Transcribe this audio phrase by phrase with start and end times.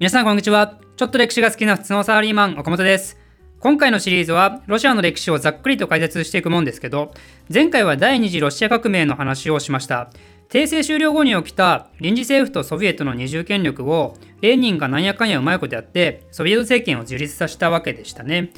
[0.00, 0.78] 皆さんこんにちは。
[0.96, 3.18] ちょっと歴史が好きな普通のサラリーマン、岡本です。
[3.58, 7.12] 今回のシリーズは、ロシアの歴史をざっくりと解説していくもんですけど、
[7.52, 10.08] 前回は第二次ロシア革命の話をしました。
[10.48, 18.52] 帝政終了後に起きた臨時政府とソビエトの二重権力を、レーニンがなんやかんやうまいことやって、ソビエト政権を樹立させたわけでしたね。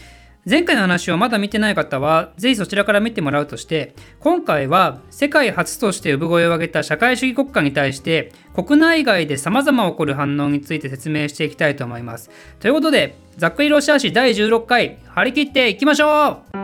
[0.44, 12.28] 前回の話をまだ見てない方は、ぜひそちらから見てもらうとして、今回は世界初として産声を上げた社会主義国家に対して、国内外で様々起こる反応について説明していきたいと思います。
[12.58, 16.56] ということで、ざっくりロシア史第16回、張り切っていきましょう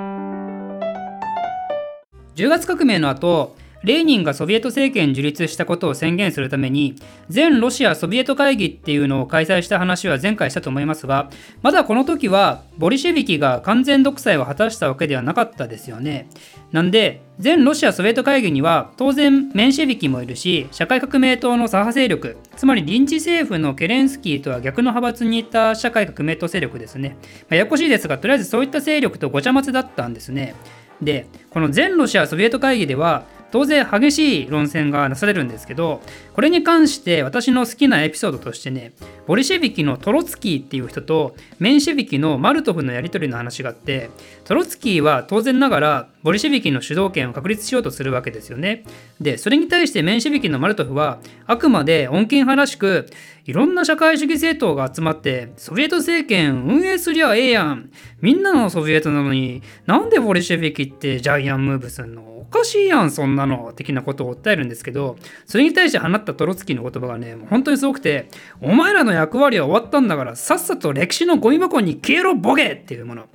[2.35, 6.97] !10 月革命の後、レーニンがソビエト政権樹立したことを宣言するために
[7.29, 11.31] 全ロシアソビエト会議っていうのを開催した話は前回したと思いますが
[11.63, 16.29] まだこの時はボリシェビキが完全独裁を果たしたわけではなかったですよね。
[16.73, 30.55] なんで全ロシアソビエト会議には当然メンシェビキもいるし社会革命党の左派勢力つまり臨時政府のケレンスキーとは逆の派閥にいた社会革命党勢力ですね、まあ、ややこしいですがとりあえずそういった勢力とごちゃ混ぜだったんですね。
[31.01, 36.01] でこの全ロシアソビエト会議では当然激しい論戦がなされるんですけど
[36.35, 38.93] これに関して私の好きなエピソードとしてね
[39.27, 44.11] ボリシェビキのトロツキーっていう人とメンシェビキのマルトフのやり取りの話があって
[44.45, 48.85] トロツキーは当然ながらボリシェビキの主導権を確立しようとするわけですよね。
[49.21, 53.07] でそれに対してメンシェビキのマルトフはあくまで穏健派らしく
[53.45, 57.91] いろんな社会主義政党が集まってソビエト政権運営すりゃええやん。
[58.21, 62.39] みんなのソビエトなのになんでボリシェビキってジャイアンムーブすんの？
[62.49, 63.75] おかしいやんそんなの。
[63.77, 68.29] 的なことを訴えるんですけどそれに対して放ったトロツキーの言葉がね本当にすごくて
[68.63, 73.27] お前らの役割は終わったんだからさっさと歴史のゴミ箱に消えろボケっていうもの。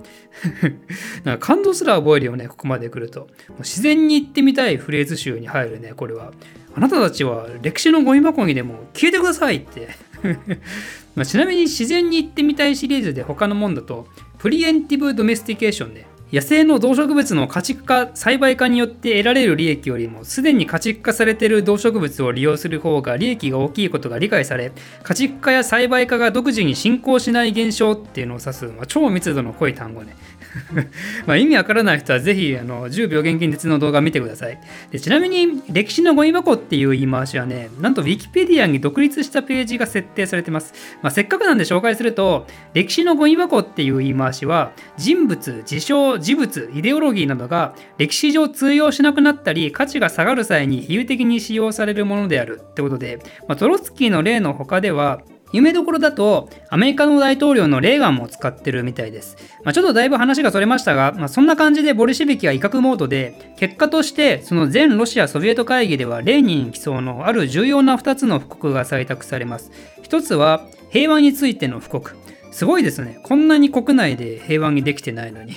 [1.24, 2.73] なんか感動すら覚えるよねここまで。
[2.74, 3.28] まで来ると。
[3.60, 6.32] 自然に言ってみたいフレーズ集に入るねこれは。
[6.76, 9.90] あなたたちは歴史のゴミ箱にでも消えてくださいって。
[11.16, 14.08] まちなみに自然に言ってみたいシリーズで他のもんだと
[14.40, 16.08] preemptive domestication ね。
[16.34, 24.72] 野生の動植物の家畜化栽培化によって得られる利益よりもすでに家畜化されている動植物を利用する方が利益が大きいことが理解され
[25.04, 30.16] 家畜化や栽培化が独自に進行しない現象っていうのを指す、まあ、超密度の濃い単語ね。
[31.26, 34.60] まあ意味わからない人はぜひあの銃病原菌鉄の動画を見てください。
[34.92, 55.22] でちなみに歴史のゴミ箱っていう言い回しはねなんと Wikipedia に独立したページが設定されてます、まあ、せっかくなんで紹介すると歴史のゴミ箱っていう言い回しは人物事象事物イデオロギーなどが歴史上通用しなくなったり価値が下がる際に比喩的に使用されるものであるってことで、まあ、トロツキーの例の他では
[55.54, 59.38] 有名どころだと、アメリカの大統領のレーガンも使ってるみたいです。
[59.64, 69.72] まあ、ちょっとだいぶ話がそれましたが、まあ、そんな感じでボルシビキは威嚇モードで、結果としてその全ロシア・ソビエト会議ではレーニン起草のある重要な2つの布告が採択されます。
[70.02, 72.16] 1つは平和についての布告。
[72.52, 73.20] すごいですね。
[73.24, 75.54] こんなに国内で平和にできてないのに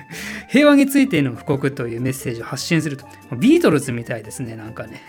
[0.48, 3.06] 平和についての布告というメッセージを発信すると。
[3.38, 5.02] ビートルズみたいですね、なんかね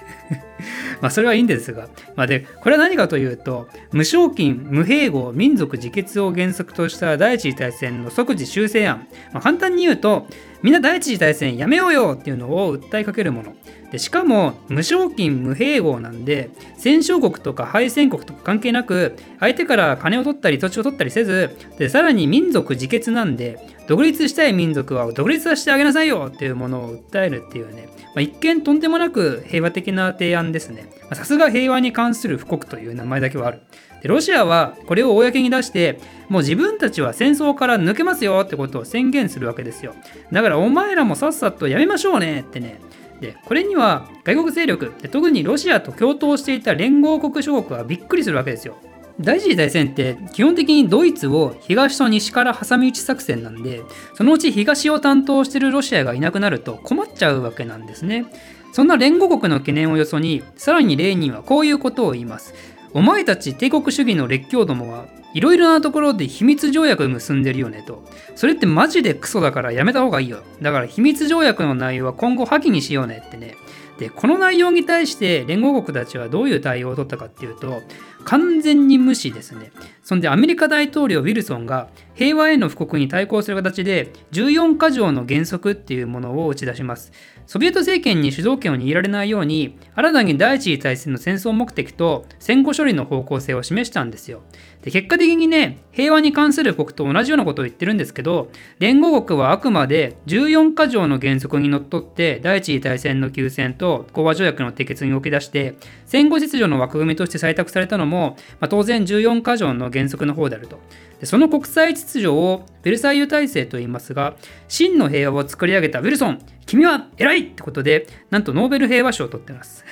[1.02, 1.90] まあそれはいいんですが。
[2.16, 9.08] まあで、これは何かというと、無償金、無併合、民族自決を原則とした第一次大戦の即時修正案。
[9.34, 10.28] まあ、簡単に言うと、
[10.62, 13.56] みんな第一次大戦やめようよっていうのを訴えかけるもの。
[13.92, 30.92] でしかも無償金無併合なんで戦勝国とか敗戦国とか関係なく相手から金を取ったり土地を取ったりせずでさらに民族自決なんで独立したい民族は独立させてあげなさいよっていうものを訴えるっていうね、まあ、一見とんでもなく平和的な提案ですね。
[31.12, 33.62] さすが平和に関する布告という名前だけはある。
[34.04, 36.00] でロシアはこれを公に出して
[36.30, 39.96] もう自分たちは戦争から抜けますよってことを宣言するわけですよ。
[40.32, 42.80] だからお前らもさっさとやめましょうねってね。
[43.20, 48.78] でこれには外国勢力で特にロシアと共闘していた連合国諸国はびっくりするわけですよ。
[49.20, 53.82] 第一次大戦って基本的にドイツを東と西から挟み撃ち作戦なんで
[54.14, 58.26] そのうち東を担当してるロシアがいなくなると困っちゃうわけなんですね。
[58.72, 62.54] そんな連合国の懸念をよそにさらにレーニンはこういうことを言います。
[62.94, 68.04] お前たち帝国主義の列強どもはいろいろなところで秘密条約結んでるよねと。
[68.36, 70.44] それってマジでクソだからやめた方がいいよ。
[70.62, 73.56] だから秘密条約の内容は今後破棄にしようねってね。
[74.00, 77.82] で、この内容に対して連合国たちはどういう対応を取ったかっていうと、
[78.24, 79.72] 完全に無視ですね。
[80.04, 87.12] そんでアメリカ大統領ウィルソンが平和への布告に対抗する形で14か条の原則っていうものを打ち出します。
[87.46, 94.44] ソビエト政権に主導権を握られないように新たに第一次大戦の戦争目的と戦後処理の方向性を示したんですよ。
[94.82, 98.50] で結果的にね平和に関する国と同じようなことを言ってるんですけど
[98.80, 110.80] 連合国はあくまで14か条の原則にのっとって第一次大戦の休戦と講和条約の締結に動き出して戦後秩序の枠組みとして採択されたのも、まあ、当然14か条の原則の方であると。
[111.20, 114.36] でその国際秩序をベルサイユ体制と言いますが
[114.68, 119.84] 真の平和を作り上げたウィルソン君は偉いってことでなんとノーベル平和賞を取ってます。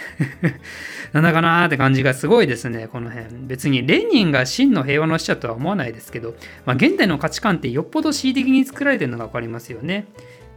[1.12, 3.28] なんだかなーって感じがすごいですねこの辺。
[3.48, 6.36] 別にレーニンが真の平和の使者とは思わないですけど、
[6.66, 10.06] まあ、現代の価値観ってよっぽど恣意的に作られてるのが分かりますよね。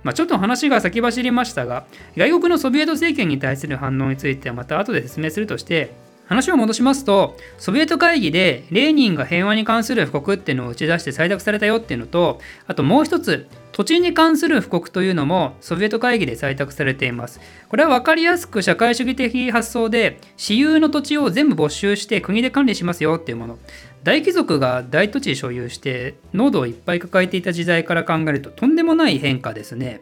[0.03, 1.85] まあ、ちょっと話が先走りましたが
[2.17, 5.93] 外国のソビエト政権に対する反応についてはまた後で説明するとして
[6.31, 17.41] 話を戻しますと、ソビエト会議でレーニンが平和に関する布告っていうのを打ち出して採択されたよっていうのと、あともう一つ、土地に関する布告というのもソビエト会議で採択されています。
[17.69, 23.59] これは分かりやすく社会主義的発想で、私有の土地を全部没収して国で管理しますよっていうもの。
[24.05, 30.01] 大貴族が大土地所有して濃度をいっぱい抱えていた時代から考えるととんでもない変化ですね。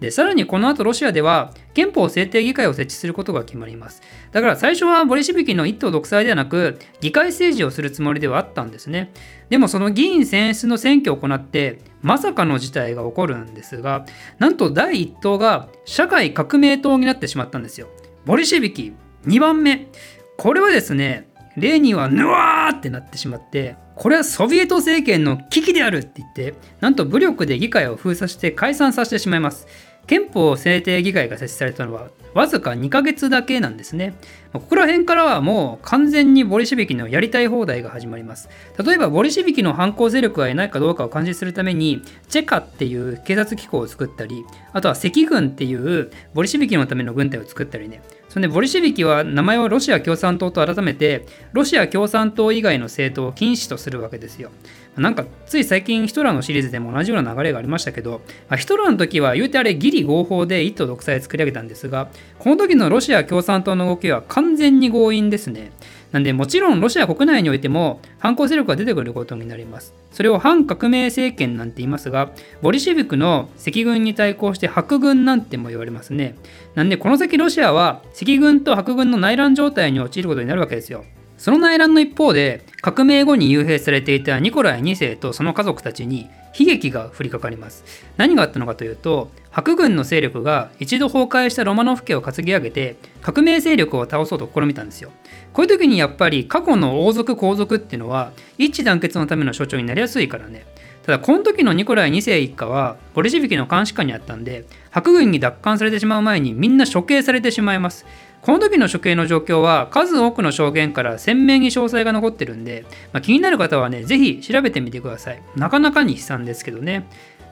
[0.00, 4.02] でさらにこの後ロシアでは憲法制定議会を設置することが決まります。
[4.32, 9.12] だから最初はボリシビキの一党独裁ではなく議会政治をするつもりではあったんですね。
[9.48, 14.04] でもその議員選出の選挙を行ってまさかの事態が起こるんですが
[14.38, 17.88] なんと第1党が社会革命党になってしまったんですよ。
[18.24, 18.92] ボリシビキ
[19.26, 19.88] 2番目。
[20.36, 29.66] これはですねレーニンはヌワーってなってしまってこれはソビエト政権の危機であるって言ってなんと武力で議会を封鎖して解散させてしまいます。
[30.08, 34.14] 憲法制定議会が設置されたのはわずか2ヶ月だけなんですね。
[34.52, 38.48] ここら辺からはもう完全にボリシビキのやりたい放題が始まります。
[38.84, 48.02] 例えばボリシビキの反抗勢力がいないかどうかを監視するためにチェカっていう警察機構を作ったり、あとは赤軍っていうボリシビキのための軍隊を作ったりね。
[48.28, 54.50] そんでボリシビキは名前をロシア共産党と改めてロシア共産党以外の政党を禁止とするわけですよ。
[54.96, 62.08] なんかつい最近ヒトラーのシリーズでも同じような流れがありましたけど、ま、ヒトラーの時は言うてあれギリ合法で一党独裁を作り上げたんですが
[62.40, 65.70] この時のロシア共産党の動きは完全に強引ですね。
[66.12, 69.94] なんでもちろんロシア国内においても反抗勢力が出てくることになります。
[70.10, 72.30] それを反革命政権なんて言いますが、
[72.62, 76.34] ボリシビクの赤軍に対抗して白軍なんても言われますね。
[76.74, 81.04] なんでこの先ロシアは赤軍と白軍の内乱状態に陥ることになるわけですよ。
[81.36, 86.28] その内乱の一方で革命後に幽閉されていたニコライ2世とその家族たちに
[86.58, 87.84] 悲劇が降りかかります。
[88.16, 95.10] 何があったのかというと白軍の勢力が一度崩壊したロマノフ家を担ぎ上げて革命勢力を倒そうと試みたんですよ。
[95.52, 100.66] こういう時にやっぱり過去の王族皇族っていうのは一致団結のための象徴になりやすいからね。
[101.08, 108.04] ただこの時のニコライ2世一家はボリシビキの監視下にあったんで白軍に奪還されてしまう前にみんな処刑されてしまいます。
[108.42, 115.42] この時の処刑の状況は数多くの証言から鮮明に詳細が残ってるんで、まあ、気になる方はね、ぜひ調べてみてください。
[115.56, 117.06] なかなかに悲惨ですけどね。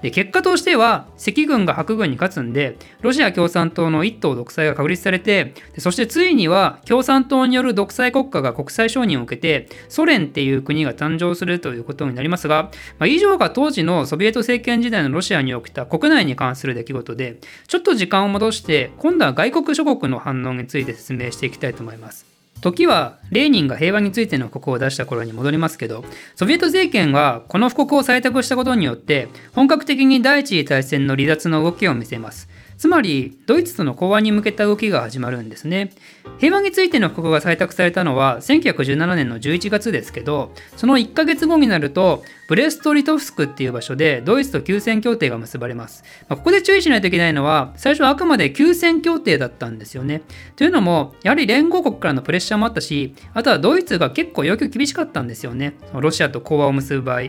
[0.06, 12.70] で結果としては赤軍が白軍に勝つんでロシア共産党の一党独裁が確立されてそしてついには共産党による独裁国家が国際承認を受けてソ連っていう国が誕生するということになりますが、
[13.00, 22.35] まあ、以上が当時のソビエト政権時代のロシアに起きた国内に関する出来事でちょっと時間を戻して今度は外国諸国の反応について説明していきたいと思います。
[22.60, 26.04] 時はレーニンが平和についての布告を出した頃に戻りますけど
[26.34, 32.48] ソビエト政権はこの布告を採択したことによって本格的に第一次大戦の離脱の動きを見せます。
[32.76, 35.90] つまりドイツとの講和に向けた動きが始まるんですね。
[36.38, 50.22] 平和についての布告が採択されたのは1917年の11月ですけどその1ヶ月後になるとブレストリトフスクっていう場所でドイツと休戦協定が結ばれます、まあ、ここで注意しないといけないのは最初はあくまで休戦協定だったんですよね。
[50.56, 55.74] というのもやはり連合国からのプレッシャーもあったしあとはドイツが結構要求厳しかったんですよね。
[55.94, 57.22] ロシアと講和を結ぶ場合。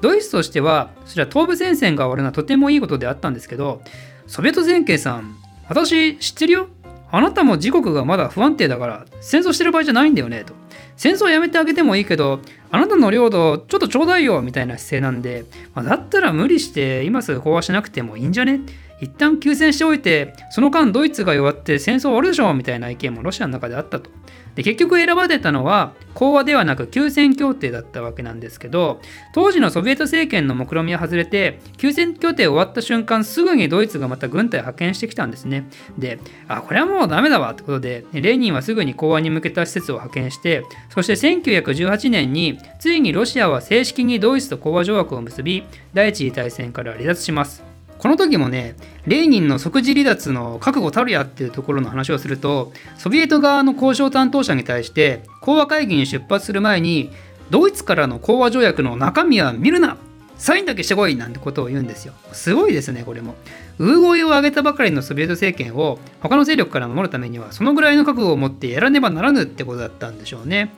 [0.00, 3.82] ドイツとしてはそれは東部戦線が終わるのはとてもいいことであったんですけど
[4.28, 5.36] ソビエト前景さん、
[5.68, 6.68] 私知ってるよ？
[7.10, 10.52] あなたも自国がまだ不安定だから戦争してる場合じゃないんだよねと。
[10.96, 15.44] 戦争やめてあげてもいいけど、あなたの領土ちょっとちょうだいよみたいな姿勢なんで、
[15.74, 18.60] まあ、だったら無理して今すぐ講和しなくてもいいんじゃね？
[19.00, 24.10] 一旦休戦しておいて、その間ドイツが弱って戦争終わるでしょみたいな意見もロシアの中であったと。
[24.58, 29.00] で結局選ばれたのは講和ではなく休戦協定だったわけなんですけど
[29.32, 35.68] 当時のソビエト政権の目論見は外れて休戦協定終わった瞬間すぐにドイツがまた軍隊を派遣してきたんですね。
[35.96, 45.62] であこれはもうダメだわってことでレーニンはすぐに講和に向けた施設を派遣してそして1918年についにロシアは正式にドイツと講和条約を結び
[45.94, 47.67] 第一次大戦から離脱します。
[47.98, 48.76] この時もね、
[49.06, 57.10] レーニンの即時離脱の覚悟たるやっていうところの話をすると、ソビエト側の交渉担当者に対して、講和会議に出発する前に、
[57.50, 59.96] ドイツからの講和条約の中身は見るな
[60.36, 62.14] サインだけしてこいなんてことを言うんですよ。
[62.32, 63.34] すごいですね、これも。
[63.78, 70.72] 産声を上げたばかりのソビエト政権を他の勢力から守るためには、そのぐらいの覚悟を持ってやらねばならぬってことだったんでしょうね。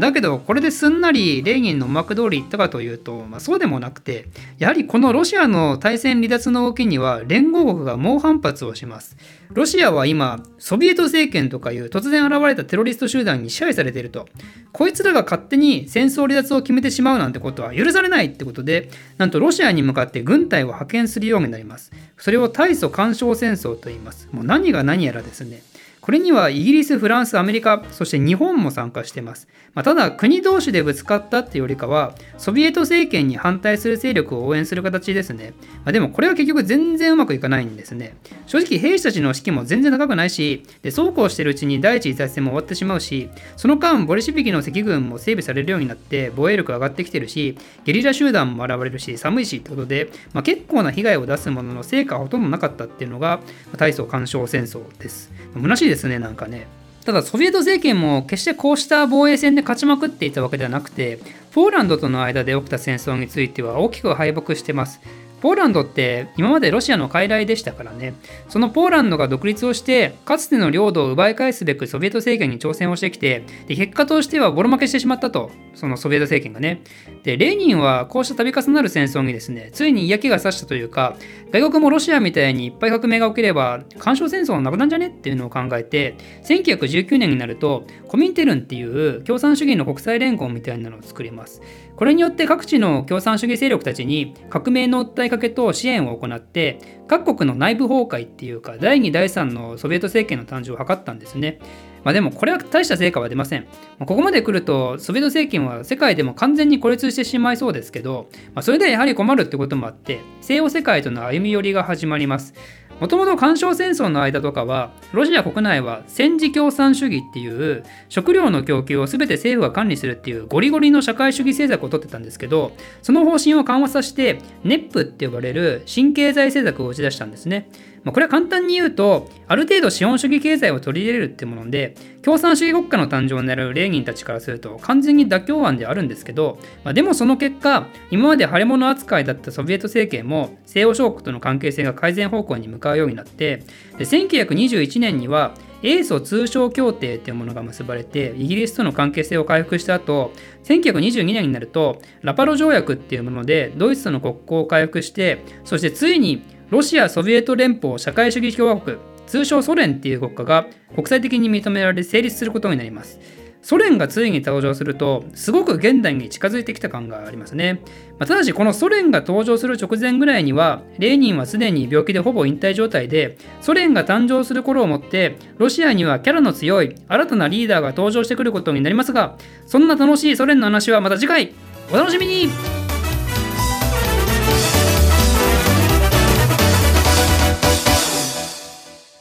[0.00, 4.26] だけど、これですんなりレーニンの思惑通り言ったかというと、まあ、そうでもなくて、
[4.58, 9.16] やはりこのロシアの対戦離脱の動きには連合国が猛反発をします。
[9.52, 14.26] ロシアは今、ソビエト政権とかいう突然現れたテロリスト集団に支配されていると。
[14.72, 21.92] こいつらが勝手に戦争離脱を決めてしまうなんてことは許されないってことで、なんとロシアに向かって軍隊を派遣するようになります。
[22.24, 24.30] それを大祖干渉戦争と言います。
[24.32, 25.62] もう何が何やらですね。
[26.04, 29.48] これにはイギリス、フランス、アメリカ、そして日本も参加しています。
[29.72, 35.54] まあ、ただ、国同士でぶつかったっていうよりかは、ソビエト政権に反対する勢力を応援する形ですね。
[35.76, 38.18] まあ、でも、これは結局全然うまくいかないんですね。
[38.46, 47.56] 正直、兵士たちの士気も全然高くないし、でそうこうしてるうちに第一次大戦も終わってしまうし、その間、ボリシビキの赤軍も整備されるようになって、防衛力上がってきてるし、
[47.86, 53.40] ゲリラ集団も現れるし、寒いしってことで、まあ、結構な被害を出すものの成果はほとんどなかったっていうのが、
[53.78, 55.32] 大層干渉戦争です。
[55.54, 56.66] 虚しいですね、なんかね。
[57.04, 61.18] ただ、ソビエト政権も決してこうした防衛戦で勝ちまくっていたわけではなくて、
[61.52, 65.00] ポーランドとの間で起きた戦争については大きく敗北してます。
[65.44, 68.14] ポーランドって今までロシアの傀儡でしたからね、
[68.48, 76.80] そのポーランドが独立をして、かつての領土を奪い返すべくソビエト政権に挑戦をしてきて、で結果としてはボロ負けしてしまったと、そのソビエト政権がね。
[77.24, 81.14] で、レーニンはこうした度重なる戦争にですね、ついに嫌気がさしたというか、
[81.52, 91.60] 外国もロシアみたいにいっぱい革命が起きれば、干渉戦争はなくなんじゃねっていうのを考えて、1919年になると、コミンテルンっていう共産主義の国際連合みたいなのを作ります。
[91.96, 101.58] これによって各地の共産主義勢力たちに革命の訴えかけと支援を行って各国の内部崩壊っていうか第2第3のソビエト政権の誕生を図ったんですね。
[102.04, 103.66] まあ、でもこれは大した成果は出ません。
[103.98, 112.54] ここまで来るとソビエト政権は世界でも完全に孤立してしまいそうですけど、まあ、それでやはり困るってこともあって西欧世界との歩み寄りが始まります。
[113.00, 122.72] もともと干渉戦争の間とかは、ロシア国内は戦時共産主義っていう食料の供給を全て政府が管理するっていうゴリゴリの社会主義政策をとってたんですけど、
[123.02, 127.68] その方針を緩和させて、NEP って呼ばれる新経済政策を打ち出したんですね。
[128.04, 143.62] まあ、これは簡単に言うと、ある程度資本主義経済を取り入れるってもので、共産主義国家の誕生を狙うレーニンたちからすると完全に妥協案であるんですけど、まあ、でもその結果、今まで腫れ物扱いだったソビエト政権も西欧諸国との関係性が改善方向に向かうようになって、
[143.96, 150.32] で1921年には英ソ通商協定というものが結ばれてイギリスとの関係性を回復した後
[150.64, 156.42] 1922年になるとラパロ条約っていうものでドイツとの国交を回復してそしてついに
[156.74, 158.96] ロシア・ソビエト連邦社会主義共和国、
[159.28, 163.20] 通称ソ連っていう国家が国際的に認められ成立することになります。
[163.62, 167.80] ソ連がついに登場すると、すごく現代に近づいてきた感がありますね。
[168.18, 181.52] まあ、ただし、このソ連が登場する直前ぐらいには、レーニンはすでに病気でほぼ引退状態で、ソ連が誕生する頃をもって、ロシアにはキャラの強い新たなリーダーが登場してくることになりますが、そんな楽しいソ連の話はまた次回、
[181.92, 182.48] お楽しみに